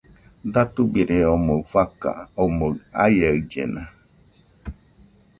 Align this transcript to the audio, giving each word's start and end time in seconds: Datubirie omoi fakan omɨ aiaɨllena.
Datubirie 0.53 1.25
omoi 1.33 1.61
fakan 1.71 2.17
omɨ 2.43 2.65
aiaɨllena. 3.03 3.83